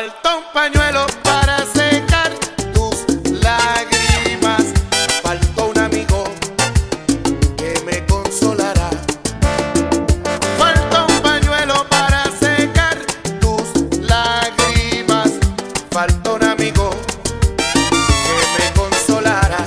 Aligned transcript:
Faltó 0.00 0.38
un 0.38 0.44
pañuelo 0.54 1.06
para 1.22 1.58
secar 1.58 2.32
tus 2.72 3.04
lágrimas. 3.42 4.64
Faltó 5.22 5.66
un 5.66 5.78
amigo 5.78 6.24
que 7.58 7.74
me 7.84 8.06
consolará. 8.06 8.88
Faltó 10.56 11.06
un 11.06 11.20
pañuelo 11.20 11.86
para 11.90 12.24
secar 12.40 12.96
tus 13.42 14.00
lágrimas. 14.00 15.32
Faltó 15.90 16.36
un 16.36 16.44
amigo 16.44 16.92
que 17.66 18.58
me 18.58 18.72
consolará. 18.72 19.66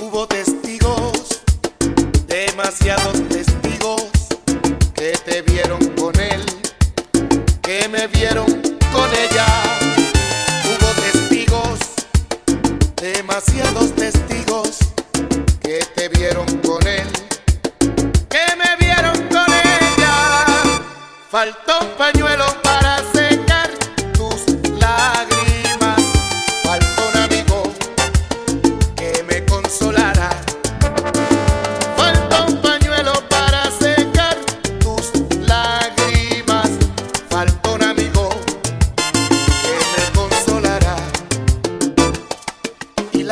Hubo 0.00 0.26
testigos, 0.26 1.42
demasiados 2.26 3.28
testigos 3.28 4.04
que 4.94 5.12
te 5.26 5.42
vieron 5.42 5.86
con 5.88 6.18
él, 6.18 6.42
que 7.60 7.86
me 7.90 8.06
vieron 8.06 8.61
ella. 9.10 9.46
Hubo 10.64 10.88
testigos, 11.00 11.78
demasiados 12.96 13.94
testigos 13.94 14.78
que 15.60 15.78
te 15.94 16.08
vieron 16.08 16.46
con 16.58 16.86
él, 16.86 17.08
que 18.28 18.56
me 18.56 18.76
vieron 18.78 19.16
con 19.28 19.46
ella. 19.52 20.34
Faltó 21.30 21.80
un 21.80 21.88
pañuelo 21.96 22.46
para 22.62 22.98
secar 22.98 23.21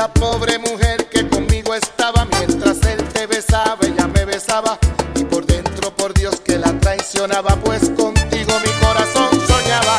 La 0.01 0.09
pobre 0.09 0.59
mujer 0.59 1.11
que 1.11 1.29
conmigo 1.29 1.75
estaba 1.75 2.25
mientras 2.25 2.83
él 2.87 3.07
te 3.13 3.27
besaba, 3.27 3.77
ella 3.83 4.07
me 4.07 4.25
besaba 4.25 4.79
y 5.15 5.25
por 5.25 5.45
dentro 5.45 5.95
por 5.95 6.15
Dios 6.15 6.41
que 6.41 6.57
la 6.57 6.73
traicionaba, 6.81 7.55
pues 7.57 7.91
contigo 7.91 8.55
mi 8.65 8.73
corazón 8.83 9.29
soñaba. 9.47 9.99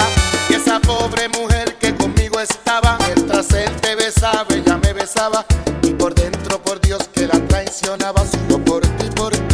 Y 0.49 0.55
esa 0.55 0.79
pobre 0.79 1.29
mujer 1.29 1.75
que 1.75 1.95
conmigo 1.95 2.39
estaba 2.39 2.97
mientras 3.05 3.53
él 3.53 3.69
te 3.79 3.93
besaba, 3.93 4.47
ella 4.49 4.75
me 4.77 4.91
besaba 4.91 5.45
y 5.83 5.91
por 5.91 6.15
dentro 6.15 6.59
por 6.63 6.81
Dios 6.81 7.07
que 7.13 7.27
la 7.27 7.39
traicionaba, 7.47 8.25
solo 8.25 8.57
por 8.65 8.81
ti, 8.81 9.05
por 9.15 9.31
ti. 9.37 9.50